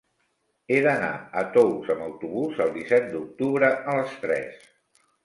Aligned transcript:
He 0.69 0.77
d'anar 0.85 1.09
a 1.41 1.43
Tous 1.57 1.91
amb 1.95 2.05
autobús 2.05 2.63
el 2.65 2.71
disset 2.79 3.05
d'octubre 3.13 3.71
a 3.93 3.95
les 3.99 4.17
tres. 4.25 4.57